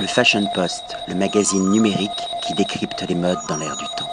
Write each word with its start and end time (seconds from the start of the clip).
Le 0.00 0.06
Fashion 0.06 0.46
Post, 0.54 0.96
le 1.08 1.16
magazine 1.16 1.70
numérique 1.70 2.10
qui 2.46 2.54
décrypte 2.54 3.04
les 3.08 3.16
modes 3.16 3.38
dans 3.48 3.56
l'air 3.56 3.76
du 3.76 3.84
temps. 3.96 4.08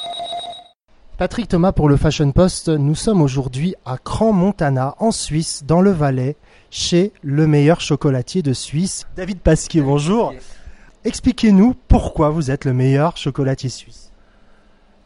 Patrick 1.19 1.47
Thomas 1.47 1.73
pour 1.73 1.89
le 1.89 1.95
Fashion 1.95 2.31
Post, 2.31 2.69
nous 2.69 2.95
sommes 2.95 3.21
aujourd'hui 3.21 3.75
à 3.85 3.99
Cran-Montana, 3.99 4.95
en 4.97 5.11
Suisse, 5.11 5.63
dans 5.63 5.81
le 5.81 5.91
Valais, 5.91 6.37
chez 6.71 7.13
le 7.21 7.45
meilleur 7.45 7.81
chocolatier 7.81 8.41
de 8.41 8.51
Suisse, 8.51 9.05
David 9.15 9.39
Pasquier. 9.41 9.81
Bonjour. 9.81 10.33
Expliquez-nous 11.03 11.75
pourquoi 11.87 12.31
vous 12.31 12.49
êtes 12.49 12.65
le 12.65 12.73
meilleur 12.73 13.15
chocolatier 13.15 13.69
suisse. 13.69 14.11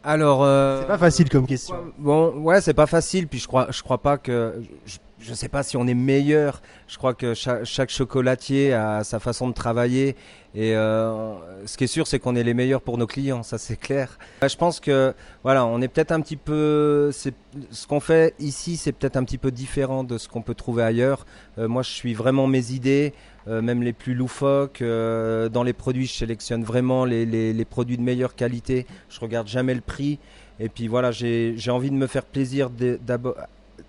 Alors, 0.02 0.42
euh, 0.42 0.80
C'est 0.80 0.88
pas 0.88 0.98
facile 0.98 1.28
comme 1.28 1.46
question. 1.46 1.76
Bon, 1.98 2.32
ouais, 2.38 2.62
c'est 2.62 2.72
pas 2.72 2.86
facile. 2.86 3.28
Puis 3.28 3.38
je 3.38 3.46
crois, 3.46 3.66
je 3.70 3.82
crois 3.82 3.98
pas 3.98 4.16
que, 4.16 4.62
je, 4.86 4.96
je 5.20 5.34
sais 5.34 5.48
pas 5.48 5.62
si 5.62 5.76
on 5.76 5.86
est 5.86 5.94
meilleur. 5.94 6.62
Je 6.88 6.96
crois 6.98 7.14
que 7.14 7.34
chaque, 7.34 7.90
chocolatier 7.90 8.72
a 8.72 9.04
sa 9.04 9.20
façon 9.20 9.48
de 9.48 9.54
travailler. 9.54 10.16
Et 10.54 10.74
euh, 10.74 11.34
ce 11.66 11.76
qui 11.76 11.84
est 11.84 11.88
sûr, 11.88 12.06
c'est 12.06 12.18
qu'on 12.18 12.34
est 12.34 12.42
les 12.42 12.54
meilleurs 12.54 12.80
pour 12.80 12.98
nos 12.98 13.06
clients, 13.06 13.42
ça 13.42 13.56
c'est 13.58 13.76
clair. 13.76 14.18
Euh, 14.42 14.48
Je 14.48 14.56
pense 14.56 14.80
que, 14.80 15.14
voilà, 15.44 15.64
on 15.64 15.80
est 15.80 15.86
peut-être 15.88 16.10
un 16.10 16.20
petit 16.20 16.36
peu, 16.36 17.12
ce 17.12 17.86
qu'on 17.86 18.00
fait 18.00 18.34
ici, 18.40 18.76
c'est 18.76 18.92
peut-être 18.92 19.16
un 19.16 19.24
petit 19.24 19.38
peu 19.38 19.52
différent 19.52 20.02
de 20.02 20.18
ce 20.18 20.28
qu'on 20.28 20.42
peut 20.42 20.54
trouver 20.54 20.82
ailleurs. 20.82 21.24
Euh, 21.58 21.68
moi, 21.68 21.82
je 21.82 21.90
suis 21.90 22.14
vraiment 22.14 22.46
mes 22.46 22.72
idées. 22.72 23.12
euh, 23.48 23.62
même 23.62 23.82
les 23.82 23.94
plus 23.94 24.14
loufoques. 24.14 24.82
dans 24.82 25.62
les 25.62 25.72
produits, 25.72 26.06
je 26.06 26.12
sélectionne 26.12 26.62
vraiment 26.62 27.04
les, 27.04 27.24
les, 27.24 27.64
produits 27.64 27.96
de 27.96 28.02
meilleure 28.02 28.34
qualité. 28.34 28.86
Je 29.08 29.18
regarde 29.20 29.48
jamais 29.48 29.74
le 29.74 29.80
prix. 29.80 30.18
Et 30.58 30.68
puis 30.68 30.88
voilà, 30.88 31.10
j'ai 31.10 31.70
envie 31.70 31.90
de 31.90 31.96
me 31.96 32.06
faire 32.06 32.24
plaisir 32.24 32.68
d'abord, 32.70 33.36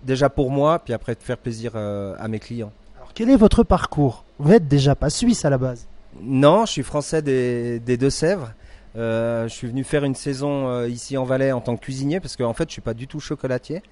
déjà 0.04 0.28
pour 0.28 0.50
moi, 0.50 0.78
puis 0.78 0.92
après 0.94 1.14
de 1.14 1.20
faire 1.20 1.38
plaisir 1.38 1.72
euh, 1.74 2.14
à 2.18 2.28
mes 2.28 2.38
clients. 2.38 2.72
Alors, 2.96 3.10
quel 3.14 3.30
est 3.30 3.36
votre 3.36 3.62
parcours? 3.64 4.24
Vous 4.38 4.50
n'êtes 4.50 4.68
déjà 4.68 4.94
pas 4.94 5.10
suisse 5.10 5.44
à 5.44 5.50
la 5.50 5.58
base? 5.58 5.86
Non, 6.20 6.66
je 6.66 6.72
suis 6.72 6.82
français 6.82 7.22
des, 7.22 7.78
des 7.80 7.96
Deux-Sèvres. 7.96 8.52
Euh, 8.96 9.48
je 9.48 9.54
suis 9.54 9.66
venu 9.68 9.84
faire 9.84 10.04
une 10.04 10.14
saison 10.14 10.68
euh, 10.68 10.88
ici 10.88 11.16
en 11.16 11.24
Valais 11.24 11.52
en 11.52 11.60
tant 11.62 11.76
que 11.76 11.82
cuisinier 11.82 12.20
parce 12.20 12.36
qu'en 12.36 12.52
fait 12.52 12.68
je 12.68 12.72
suis 12.72 12.82
pas 12.82 12.94
du 12.94 13.06
tout 13.06 13.20
chocolatier, 13.20 13.82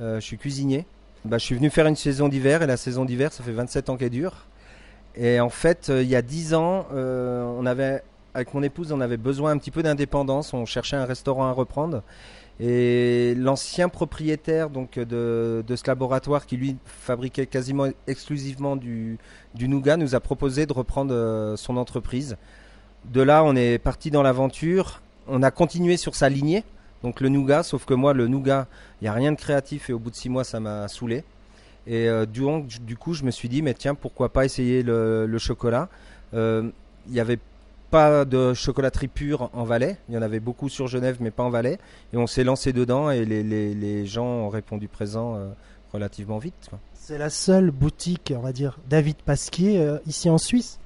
Euh, 0.00 0.20
je 0.20 0.24
suis 0.24 0.38
cuisinier. 0.38 0.86
Bah, 1.24 1.38
je 1.38 1.44
suis 1.44 1.56
venu 1.56 1.70
faire 1.70 1.86
une 1.86 1.96
saison 1.96 2.28
d'hiver 2.28 2.62
et 2.62 2.66
la 2.66 2.76
saison 2.76 3.04
d'hiver 3.04 3.32
ça 3.32 3.42
fait 3.42 3.52
27 3.52 3.90
ans 3.90 3.96
qu'elle 3.96 4.10
dure. 4.10 4.46
Et 5.16 5.40
en 5.40 5.48
fait 5.48 5.90
il 5.94 6.08
y 6.08 6.14
a 6.16 6.22
10 6.22 6.54
ans 6.54 6.86
on 6.92 7.66
avait 7.66 8.02
avec 8.38 8.54
mon 8.54 8.62
épouse 8.62 8.92
on 8.92 9.00
avait 9.00 9.16
besoin 9.16 9.50
un 9.50 9.58
petit 9.58 9.70
peu 9.70 9.82
d'indépendance, 9.82 10.54
on 10.54 10.64
cherchait 10.64 10.96
un 10.96 11.04
restaurant 11.04 11.46
à 11.46 11.52
reprendre. 11.52 12.02
Et 12.60 13.34
l'ancien 13.36 13.88
propriétaire 13.88 14.70
donc 14.70 14.98
de, 14.98 15.64
ce 15.68 15.86
laboratoire 15.86 16.46
qui 16.46 16.56
lui 16.56 16.76
fabriquait 16.84 17.46
quasiment 17.46 17.88
exclusivement 18.06 18.74
du, 18.74 19.18
nougat 19.56 19.96
nous 19.96 20.14
a 20.14 20.20
proposé 20.20 20.66
de 20.66 20.72
reprendre 20.72 21.14
euh, 21.14 21.56
son 21.56 21.76
entreprise. 21.76 22.36
De 23.04 23.22
là, 23.22 23.44
on 23.44 23.54
est 23.54 23.78
parti 23.78 24.10
dans 24.10 24.22
l'aventure. 24.22 25.02
On 25.28 25.42
a 25.42 25.50
continué 25.50 25.96
sur 25.96 26.14
sa 26.16 26.28
lignée, 26.28 26.64
donc 27.02 27.20
le 27.20 27.28
nougat, 27.28 27.62
sauf 27.62 27.84
que 27.84 27.94
moi, 27.94 28.12
le 28.12 28.26
nougat, 28.26 28.66
il 29.00 29.04
n'y 29.04 29.08
a 29.08 29.12
rien 29.12 29.30
de 29.30 29.36
créatif 29.36 29.90
et 29.90 29.92
au 29.92 29.98
bout 29.98 30.10
de 30.10 30.16
six 30.16 30.28
mois, 30.28 30.42
ça 30.42 30.58
m'a 30.58 30.88
saoulé. 30.88 31.22
Et 31.86 32.08
euh, 32.08 32.26
du, 32.26 32.96
coup, 32.96 33.14
je 33.14 33.24
me 33.24 33.30
suis 33.30 33.48
dit, 33.48 33.62
mais 33.62 33.74
tiens, 33.74 33.94
pourquoi 33.94 34.30
pas 34.30 34.44
essayer 34.44 34.82
le, 34.82 35.38
chocolat 35.38 35.88
Euh, 36.34 36.70
Il 37.06 37.12
n'y 37.12 37.20
avait 37.20 37.38
pas 37.90 38.24
de 38.24 38.54
chocolaterie 38.54 39.08
pure 39.08 39.50
en 39.52 39.64
Valais. 39.64 39.96
Il 40.08 40.14
y 40.14 40.18
en 40.18 40.22
avait 40.22 40.40
beaucoup 40.40 40.68
sur 40.68 40.86
Genève, 40.86 41.16
mais 41.20 41.30
pas 41.30 41.42
en 41.42 41.50
Valais. 41.50 41.78
Et 42.12 42.16
on 42.16 42.26
s'est 42.26 42.44
lancé 42.44 42.72
dedans 42.72 43.10
et 43.10 43.24
les, 43.24 43.42
les, 43.42 43.74
les 43.74 44.06
gens 44.06 44.26
ont 44.26 44.48
répondu 44.48 44.88
présent 44.88 45.36
euh, 45.36 45.48
relativement 45.92 46.38
vite. 46.38 46.70
C'est 46.94 47.18
la 47.18 47.30
seule 47.30 47.70
boutique, 47.70 48.32
on 48.36 48.40
va 48.40 48.52
dire, 48.52 48.78
David 48.88 49.16
Pasquier 49.16 49.80
euh, 49.80 49.98
ici 50.06 50.28
en 50.28 50.38
Suisse? 50.38 50.78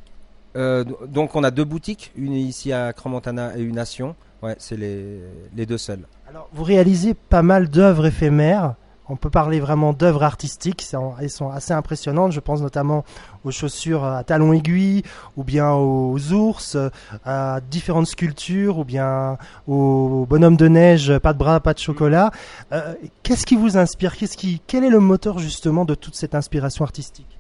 Euh, 0.54 0.84
donc 1.06 1.34
on 1.34 1.44
a 1.44 1.50
deux 1.50 1.64
boutiques, 1.64 2.12
une 2.14 2.34
ici 2.34 2.72
à 2.72 2.92
Cran-Montana 2.92 3.56
et 3.56 3.62
une 3.62 3.78
à 3.78 3.84
Sion. 3.84 4.14
Ouais, 4.42 4.54
c'est 4.58 4.76
les, 4.76 5.20
les 5.56 5.66
deux 5.66 5.78
seuls. 5.78 6.06
Alors, 6.28 6.48
vous 6.52 6.64
réalisez 6.64 7.14
pas 7.14 7.42
mal 7.42 7.68
d'œuvres 7.68 8.06
éphémères. 8.06 8.74
On 9.08 9.16
peut 9.16 9.30
parler 9.30 9.58
vraiment 9.60 9.92
d'œuvres 9.92 10.22
artistiques. 10.22 10.86
Elles 11.20 11.28
sont 11.30 11.50
assez 11.50 11.72
impressionnantes. 11.72 12.32
Je 12.32 12.40
pense 12.40 12.60
notamment 12.62 13.04
aux 13.44 13.50
chaussures 13.50 14.04
à 14.04 14.22
talons 14.24 14.52
aiguilles, 14.52 15.02
ou 15.36 15.42
bien 15.44 15.72
aux 15.72 16.32
ours, 16.32 16.76
à 17.24 17.60
différentes 17.70 18.06
sculptures, 18.06 18.78
ou 18.78 18.84
bien 18.84 19.38
aux 19.66 20.24
bonhommes 20.28 20.56
de 20.56 20.68
neige, 20.68 21.18
pas 21.18 21.32
de 21.32 21.38
bras, 21.38 21.60
pas 21.60 21.74
de 21.74 21.78
chocolat. 21.80 22.30
Euh, 22.72 22.94
Qu'est-ce 23.22 23.44
qui 23.44 23.56
vous 23.56 23.76
inspire? 23.76 24.16
Qu'est-ce 24.16 24.36
qui, 24.36 24.62
Quel 24.66 24.84
est 24.84 24.90
le 24.90 25.00
moteur 25.00 25.38
justement 25.38 25.84
de 25.84 25.94
toute 25.94 26.14
cette 26.14 26.34
inspiration 26.34 26.84
artistique? 26.84 27.38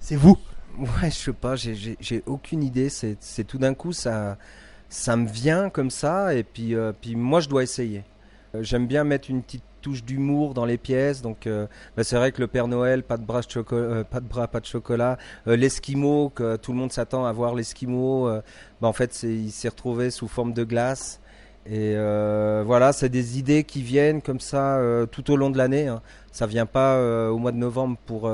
C'est 0.00 0.16
vous. 0.16 0.38
Ouais, 0.78 1.10
je 1.10 1.16
sais 1.16 1.32
pas, 1.32 1.54
j'ai- 1.56 2.22
aucune 2.26 2.62
idée. 2.62 2.88
C'est 2.88 3.16
c'est 3.20 3.44
tout 3.44 3.58
d'un 3.58 3.74
coup, 3.74 3.92
ça, 3.92 4.36
ça 4.88 5.16
me 5.16 5.28
vient 5.28 5.70
comme 5.70 5.90
ça, 5.90 6.34
et 6.34 6.44
puis, 6.44 6.74
euh, 6.74 6.92
puis 6.98 7.14
moi, 7.16 7.40
je 7.40 7.48
dois 7.48 7.62
essayer. 7.62 8.04
Euh, 8.54 8.62
J'aime 8.62 8.86
bien 8.86 9.02
mettre 9.04 9.28
une 9.30 9.42
petite 9.42 9.62
touche 9.84 10.02
d'humour 10.02 10.54
dans 10.54 10.64
les 10.64 10.78
pièces, 10.78 11.20
donc 11.20 11.46
euh, 11.46 11.66
bah, 11.96 12.04
c'est 12.04 12.16
vrai 12.16 12.32
que 12.32 12.40
le 12.40 12.46
Père 12.48 12.68
Noël, 12.68 13.02
pas 13.02 13.18
de 13.18 13.24
bras, 13.24 13.42
de 13.42 13.50
choco- 13.50 13.74
euh, 13.76 14.02
pas 14.02 14.20
de 14.20 14.26
bras, 14.26 14.48
pas 14.48 14.60
de 14.60 14.64
chocolat, 14.66 15.18
euh, 15.46 15.56
l'esquimau, 15.56 16.30
que 16.34 16.56
tout 16.56 16.72
le 16.72 16.78
monde 16.78 16.90
s'attend 16.92 17.26
à 17.26 17.32
voir 17.32 17.54
l'esquimau, 17.54 18.28
bah, 18.80 18.88
en 18.88 18.92
fait, 18.94 19.22
il 19.24 19.50
s'est 19.52 19.68
retrouvé 19.68 20.10
sous 20.10 20.26
forme 20.28 20.52
de 20.54 20.64
glace. 20.64 21.20
Et 21.66 21.94
voilà, 22.64 22.92
c'est 22.92 23.08
des 23.08 23.38
idées 23.38 23.64
qui 23.64 23.82
viennent 23.82 24.20
comme 24.22 24.40
ça 24.40 24.78
tout 25.10 25.30
au 25.30 25.36
long 25.36 25.50
de 25.50 25.58
l'année. 25.58 25.88
hein. 25.88 26.00
Ça 26.32 26.46
vient 26.46 26.66
pas 26.66 26.98
au 27.30 27.38
mois 27.38 27.52
de 27.52 27.56
novembre 27.58 27.96
pour 28.06 28.30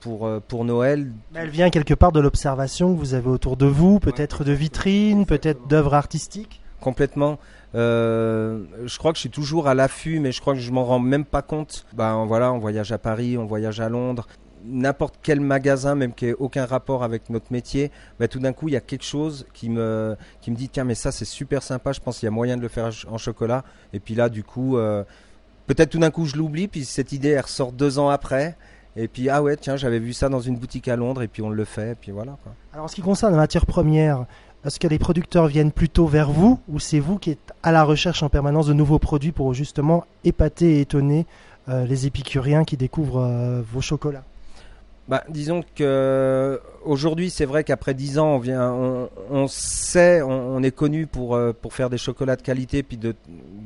pour 0.00 0.28
pour 0.48 0.64
Noël. 0.64 1.10
Mais 1.32 1.40
Elle 1.40 1.50
vient 1.50 1.70
quelque 1.70 1.94
part 1.94 2.12
de 2.12 2.20
l'observation 2.20 2.92
que 2.94 2.98
vous 2.98 3.14
avez 3.14 3.28
autour 3.28 3.56
de 3.56 3.66
vous, 3.66 3.98
peut-être 4.00 4.44
de 4.44 4.52
vitrines, 4.52 5.26
peut-être 5.26 5.66
d'œuvres 5.68 5.94
artistiques. 5.94 6.60
Complètement. 6.82 7.38
Euh, 7.74 8.64
je 8.84 8.98
crois 8.98 9.12
que 9.12 9.16
je 9.16 9.20
suis 9.20 9.30
toujours 9.30 9.66
à 9.68 9.74
l'affût, 9.74 10.20
mais 10.20 10.32
je 10.32 10.40
crois 10.42 10.52
que 10.52 10.60
je 10.60 10.70
m'en 10.70 10.84
rends 10.84 10.98
même 10.98 11.24
pas 11.24 11.40
compte. 11.40 11.86
Ben 11.94 12.26
voilà, 12.26 12.52
on 12.52 12.58
voyage 12.58 12.92
à 12.92 12.98
Paris, 12.98 13.38
on 13.38 13.46
voyage 13.46 13.80
à 13.80 13.88
Londres, 13.88 14.26
n'importe 14.64 15.16
quel 15.22 15.40
magasin, 15.40 15.94
même 15.94 16.12
qui 16.12 16.26
ait 16.26 16.34
aucun 16.34 16.66
rapport 16.66 17.02
avec 17.02 17.30
notre 17.30 17.52
métier, 17.52 17.90
ben 18.18 18.28
tout 18.28 18.38
d'un 18.38 18.52
coup 18.52 18.68
il 18.68 18.74
y 18.74 18.76
a 18.76 18.80
quelque 18.80 19.04
chose 19.04 19.46
qui 19.52 19.68
me 19.68 20.16
qui 20.40 20.50
me 20.50 20.56
dit 20.56 20.68
tiens 20.68 20.84
mais 20.84 20.94
ça 20.94 21.12
c'est 21.12 21.24
super 21.24 21.62
sympa, 21.62 21.92
je 21.92 22.00
pense 22.00 22.18
qu'il 22.18 22.26
y 22.26 22.28
a 22.28 22.32
moyen 22.32 22.56
de 22.56 22.62
le 22.62 22.68
faire 22.68 22.90
en 23.08 23.18
chocolat. 23.18 23.64
Et 23.92 24.00
puis 24.00 24.14
là 24.14 24.28
du 24.28 24.44
coup, 24.44 24.76
euh, 24.76 25.04
peut-être 25.66 25.90
tout 25.90 25.98
d'un 25.98 26.10
coup 26.10 26.26
je 26.26 26.36
l'oublie, 26.36 26.68
puis 26.68 26.84
cette 26.84 27.12
idée 27.12 27.30
elle 27.30 27.40
ressort 27.40 27.72
deux 27.72 27.98
ans 27.98 28.08
après. 28.08 28.56
Et 28.94 29.08
puis 29.08 29.30
ah 29.30 29.42
ouais 29.42 29.56
tiens 29.56 29.76
j'avais 29.76 29.98
vu 29.98 30.12
ça 30.12 30.28
dans 30.28 30.40
une 30.40 30.56
boutique 30.56 30.88
à 30.88 30.96
Londres 30.96 31.22
et 31.22 31.28
puis 31.28 31.42
on 31.42 31.48
le 31.48 31.64
fait 31.64 31.92
et 31.92 31.94
puis 31.94 32.12
voilà. 32.12 32.36
Alors 32.72 32.84
en 32.84 32.88
ce 32.88 32.94
qui 32.94 33.02
concerne 33.02 33.32
la 33.32 33.38
matière 33.38 33.64
première, 33.64 34.26
est-ce 34.64 34.78
que 34.78 34.86
les 34.86 34.98
producteurs 34.98 35.46
viennent 35.46 35.72
plutôt 35.72 36.06
vers 36.06 36.30
vous 36.30 36.60
ou 36.68 36.78
c'est 36.78 37.00
vous 37.00 37.18
qui 37.18 37.30
êtes 37.30 37.52
à 37.62 37.72
la 37.72 37.82
recherche 37.82 38.22
en 38.22 38.28
permanence 38.28 38.66
de 38.66 38.72
nouveaux 38.72 38.98
produits 38.98 39.32
pour 39.32 39.54
justement 39.54 40.04
épater 40.24 40.76
et 40.76 40.80
étonner 40.82 41.26
euh, 41.68 41.84
les 41.84 42.06
épicuriens 42.06 42.64
qui 42.64 42.76
découvrent 42.76 43.22
euh, 43.22 43.62
vos 43.72 43.80
chocolats? 43.80 44.24
Bah, 45.08 45.24
disons 45.28 45.64
que 45.74 46.60
aujourd'hui, 46.84 47.30
c'est 47.30 47.44
vrai 47.44 47.64
qu'après 47.64 47.94
10 47.94 48.18
ans, 48.18 48.34
on 48.34 48.38
vient, 48.38 48.72
on, 49.30 49.46
sait, 49.48 50.22
on, 50.22 50.62
est 50.62 50.70
connu 50.70 51.06
pour 51.06 51.34
euh, 51.34 51.52
pour 51.52 51.74
faire 51.74 51.90
des 51.90 51.98
chocolats 51.98 52.36
de 52.36 52.42
qualité, 52.42 52.82
puis 52.82 52.96
de, 52.96 53.14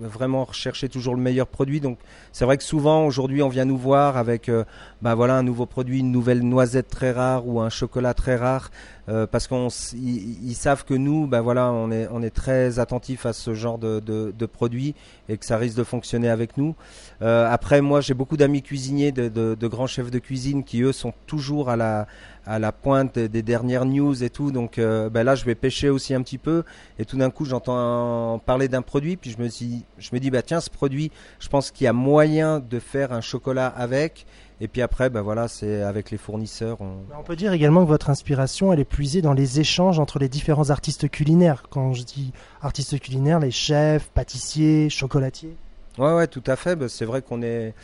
vraiment 0.01 0.45
rechercher 0.45 0.89
toujours 0.89 1.15
le 1.15 1.21
meilleur 1.21 1.47
produit. 1.47 1.81
Donc, 1.81 1.99
c'est 2.33 2.45
vrai 2.45 2.57
que 2.57 2.63
souvent 2.65 3.07
aujourd'hui, 3.07 3.43
on 3.43 3.49
vient 3.49 3.65
nous 3.65 3.77
voir 3.79 4.17
avec, 4.17 4.49
euh, 4.49 4.65
bah 5.03 5.15
voilà, 5.15 5.37
un 5.37 5.43
nouveau 5.43 5.67
produit, 5.67 6.01
une 6.01 6.13
nouvelle 6.13 6.43
noisette 6.43 6.89
très 6.89 7.13
rare 7.13 7.47
ou 7.47 7.61
un 7.61 7.71
chocolat 7.71 8.15
très 8.15 8.37
rare, 8.37 8.71
euh, 9.09 9.27
parce 9.27 9.47
qu'on, 9.47 9.69
s- 9.69 9.95
ils, 9.97 10.49
ils 10.51 10.55
savent 10.55 10.85
que 10.85 10.95
nous, 10.95 11.27
bah 11.27 11.41
voilà, 11.41 11.71
on 11.73 11.91
est 11.91 12.09
on 12.11 12.23
est 12.23 12.31
très 12.35 12.79
attentif 12.79 13.27
à 13.27 13.33
ce 13.33 13.55
genre 13.55 13.79
de 13.79 14.01
de, 14.01 14.47
produits 14.47 14.95
et 15.29 15.37
que 15.37 15.45
ça 15.45 15.57
risque 15.57 15.77
de 15.77 15.85
fonctionner 15.85 16.29
avec 16.29 16.57
nous. 16.57 16.75
Après, 17.21 17.81
moi, 17.81 18.01
j'ai 18.01 18.15
beaucoup 18.15 18.37
d'amis 18.37 18.63
cuisiniers, 18.63 19.11
de, 19.11 19.29
de, 19.29 19.57
de 19.59 19.67
grands 19.67 19.87
chefs 19.89 20.11
de 20.11 20.19
cuisine 20.19 20.63
qui 20.65 20.83
eux 20.83 20.93
sont 20.93 21.13
toujours 21.27 21.69
à 21.71 21.77
la 21.77 22.07
à 22.47 22.59
la 22.61 22.71
pointe 22.73 23.06
des, 23.15 23.29
des 23.29 23.43
dernières 23.43 23.85
news 23.85 24.23
et 24.23 24.31
tout. 24.31 24.51
Donc 24.51 24.79
euh, 24.79 25.09
ben 25.11 25.25
là, 25.25 25.35
je 25.35 25.45
vais 25.45 25.55
pêcher 25.55 25.89
aussi 25.89 26.15
un 26.15 26.23
petit 26.23 26.39
peu. 26.39 26.65
Et 26.99 27.05
tout 27.05 27.17
d'un 27.17 27.31
coup, 27.31 27.45
j'entends 27.45 28.39
parler 28.39 28.69
d'un 28.69 28.83
produit, 28.83 29.17
puis 29.17 29.31
je 29.31 29.43
me 29.43 29.49
dis, 29.49 29.85
je 29.99 30.11
me 30.13 30.21
dis, 30.21 30.31
bah 30.31 30.43
tiens, 30.43 30.61
ce 30.61 30.71
produit, 30.71 31.11
je 31.39 31.49
pense 31.49 31.71
qu'il 31.71 31.85
y 31.85 31.89
a 31.89 31.93
moyen 31.93 32.61
de 32.61 32.79
faire 32.79 33.13
un 33.13 33.21
chocolat 33.21 33.67
avec. 33.69 34.27
Et 34.61 34.69
puis 34.69 34.81
après, 34.81 35.11
ben 35.11 35.21
voilà, 35.21 35.49
c'est 35.49 35.83
avec 35.83 36.11
les 36.11 36.17
fournisseurs. 36.17 36.81
On... 36.81 37.01
On 37.19 37.23
peut 37.23 37.37
dire 37.37 37.53
également 37.53 37.83
que 37.83 37.89
votre 37.89 38.09
inspiration 38.09 38.73
elle 38.73 38.81
est 38.81 38.85
puisée 38.85 39.21
dans 39.21 39.35
les 39.35 39.61
échanges 39.61 39.99
entre 39.99 40.19
les 40.19 40.31
différents 40.31 40.71
artistes 40.71 41.11
culinaires. 41.11 41.65
Quand 41.69 41.93
je 41.93 42.05
dis 42.05 42.33
artistes 42.63 42.99
culinaires, 42.99 43.39
les 43.39 43.51
chefs, 43.51 44.09
pâtissiers, 44.09 44.89
chocolatiers. 44.89 45.55
Ouais, 45.99 46.15
ouais, 46.15 46.27
tout 46.27 46.43
à 46.47 46.57
fait. 46.57 46.77
Ben, 46.77 46.89
c'est 46.89 47.05
vrai 47.05 47.23
qu'on 47.23 47.43
est, 47.43 47.75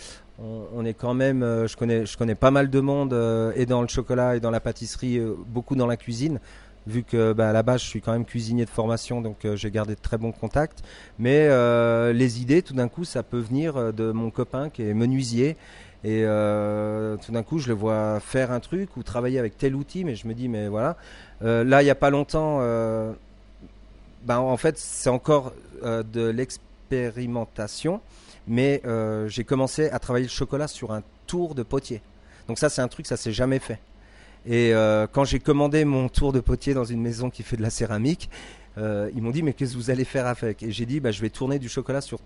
on, 0.74 0.84
est 0.84 0.94
quand 0.94 1.14
même. 1.14 1.42
euh, 1.42 1.66
je 1.66 1.76
connais, 1.76 2.06
je 2.06 2.16
connais 2.16 2.34
pas 2.34 2.50
mal 2.50 2.70
de 2.70 2.80
monde 2.80 3.12
euh, 3.12 3.52
et 3.56 3.66
dans 3.66 3.82
le 3.82 3.88
chocolat 3.88 4.36
et 4.36 4.40
dans 4.40 4.50
la 4.50 4.60
pâtisserie, 4.60 5.18
euh, 5.18 5.34
beaucoup 5.46 5.76
dans 5.76 5.86
la 5.86 5.96
cuisine. 5.96 6.40
Vu 6.86 7.04
que 7.04 7.32
bah, 7.32 7.50
à 7.50 7.52
la 7.52 7.62
base 7.62 7.80
je 7.82 7.86
suis 7.86 8.00
quand 8.00 8.10
même 8.12 8.24
cuisinier 8.24 8.64
de 8.64 8.70
formation, 8.70 9.20
donc 9.20 9.46
j'ai 9.54 9.70
gardé 9.70 9.94
de 9.94 10.00
très 10.00 10.18
bons 10.18 10.32
contacts. 10.32 10.82
Mais 11.16 11.48
les 12.12 12.42
idées, 12.42 12.62
tout 12.62 12.74
d'un 12.74 12.88
coup, 12.88 13.04
ça 13.04 13.22
peut 13.22 13.38
venir 13.38 13.92
de 13.92 14.10
mon 14.10 14.30
copain 14.30 14.68
qui 14.68 14.82
est 14.82 14.92
menuisier 14.92 15.56
Et 16.02 16.24
tout 17.24 17.30
d'un 17.30 17.44
coup, 17.44 17.60
je 17.60 17.68
le 17.68 17.74
vois 17.74 18.18
faire 18.18 18.50
un 18.50 18.58
truc 18.58 18.96
ou 18.96 19.04
travailler 19.04 19.38
avec 19.38 19.56
tel 19.56 19.76
outil, 19.76 20.02
mais 20.02 20.16
je 20.16 20.26
me 20.26 20.34
dis, 20.34 20.48
mais 20.48 20.66
voilà. 20.66 20.96
Là, 21.40 21.82
il 21.82 21.84
n'y 21.84 21.90
a 21.90 21.94
pas 21.94 22.10
longtemps, 22.10 22.58
ben, 24.24 24.38
en 24.38 24.56
fait, 24.56 24.76
c'est 24.76 25.08
encore 25.08 25.52
de 25.84 26.26
l'expérimentation, 26.30 28.00
mais 28.46 28.82
euh, 28.84 29.28
j'ai 29.28 29.44
commencé 29.44 29.88
à 29.90 29.98
travailler 29.98 30.26
le 30.26 30.30
chocolat 30.30 30.68
sur 30.68 30.92
un 30.92 31.02
tour 31.26 31.54
de 31.54 31.62
potier. 31.62 32.02
Donc 32.48 32.58
ça, 32.58 32.68
c'est 32.68 32.82
un 32.82 32.88
truc, 32.88 33.06
ça 33.06 33.16
s'est 33.16 33.32
jamais 33.32 33.58
fait. 33.58 33.80
Et 34.44 34.74
euh, 34.74 35.06
quand 35.10 35.24
j'ai 35.24 35.38
commandé 35.38 35.84
mon 35.84 36.08
tour 36.08 36.32
de 36.32 36.40
potier 36.40 36.74
dans 36.74 36.84
une 36.84 37.00
maison 37.00 37.30
qui 37.30 37.42
fait 37.42 37.56
de 37.56 37.62
la 37.62 37.70
céramique, 37.70 38.28
euh, 38.78 39.10
ils 39.14 39.22
m'ont 39.22 39.30
dit 39.30 39.42
mais 39.42 39.52
qu'est-ce 39.52 39.72
que 39.72 39.76
vous 39.76 39.90
allez 39.90 40.04
faire 40.04 40.26
avec? 40.26 40.62
Et 40.62 40.72
j'ai 40.72 40.86
dit 40.86 40.98
bah, 40.98 41.12
je 41.12 41.20
vais 41.20 41.30
tourner 41.30 41.58
du 41.58 41.68
chocolat 41.68 42.00
sur, 42.00 42.18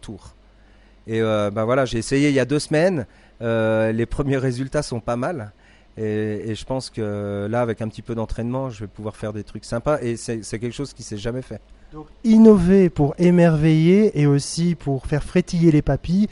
tour. 0.00 0.34
Et 1.06 1.20
bah, 1.20 1.64
voilà, 1.64 1.84
j'ai 1.86 1.98
essayé 1.98 2.28
il 2.28 2.34
y 2.34 2.40
a 2.40 2.44
deux 2.44 2.60
semaines. 2.60 3.06
Les 3.40 4.06
premiers 4.06 4.36
résultats 4.36 4.82
sont 4.82 5.00
pas 5.00 5.16
mal. 5.16 5.52
Et, 5.96 6.50
et 6.50 6.54
je 6.54 6.64
pense 6.64 6.90
que 6.90 7.46
là, 7.50 7.60
avec 7.60 7.82
un 7.82 7.88
petit 7.88 8.02
peu 8.02 8.14
d'entraînement, 8.14 8.70
je 8.70 8.80
vais 8.80 8.88
pouvoir 8.88 9.16
faire 9.16 9.32
des 9.32 9.44
trucs 9.44 9.64
sympas. 9.64 9.98
Et 10.00 10.16
c'est 10.16 10.40
quelque 10.42 10.72
chose 10.72 10.92
qui 10.92 11.02
s'est 11.02 11.18
jamais 11.18 11.42
fait. 11.42 11.60
Donc, 11.92 12.06
innover 12.22 12.88
pour 12.88 13.14
émerveiller 13.18 14.18
et 14.20 14.26
aussi 14.26 14.76
pour 14.76 15.06
faire 15.06 15.24
frétiller 15.24 15.72
les 15.72 15.82
papilles. 15.82 16.28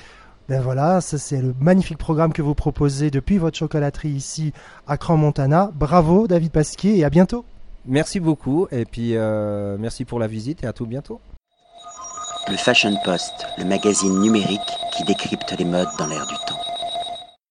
Ben 0.49 0.63
voilà, 0.63 1.01
ça 1.03 1.19
c'est 1.19 1.43
le 1.43 1.53
magnifique 1.61 1.99
programme 1.99 2.33
que 2.33 2.41
vous 2.41 2.55
proposez 2.55 3.11
depuis 3.11 3.37
votre 3.37 3.59
chocolaterie 3.59 4.09
ici 4.09 4.53
à 4.87 4.97
Cran-Montana. 4.97 5.71
Bravo 5.75 6.27
David 6.27 6.53
Pasquier 6.53 6.97
et 6.97 7.05
à 7.05 7.11
bientôt. 7.11 7.45
Merci 7.85 8.21
beaucoup. 8.21 8.67
Et 8.71 8.85
puis 8.85 9.17
euh, 9.17 9.77
merci 9.79 10.05
pour 10.05 10.19
la 10.19 10.27
visite 10.27 10.63
et 10.63 10.67
à 10.67 10.73
tout 10.73 10.87
bientôt. 10.87 11.21
Le 12.49 12.57
Fashion 12.57 12.95
Post, 13.05 13.47
le 13.59 13.65
magazine 13.65 14.21
numérique 14.21 14.61
qui 14.97 15.05
décrypte 15.05 15.55
les 15.59 15.67
modes 15.67 15.89
dans 15.99 16.07
l'air 16.07 16.27
du 16.27 16.35
temps. 16.47 16.68